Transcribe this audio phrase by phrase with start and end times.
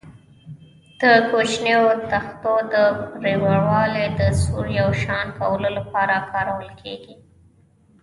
[1.01, 2.75] د کوچنیو تختو د
[3.13, 7.15] پرېړوالي او سور یو شان کولو لپاره کارول کېږي.